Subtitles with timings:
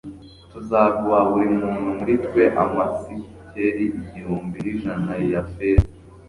[0.51, 5.89] tuzaguha buri muntu muri twe amasikeli igihumbi n'ijana ya feza